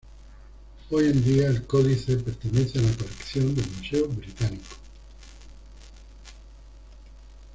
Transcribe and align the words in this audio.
Hoy 0.89 1.09
en 1.11 1.23
día 1.23 1.45
el 1.47 1.67
códice 1.67 2.17
pertenece 2.17 2.79
a 2.79 2.81
la 2.81 2.91
colección 2.91 3.53
del 3.53 3.69
Museo 3.69 4.07
Británico. 4.09 4.65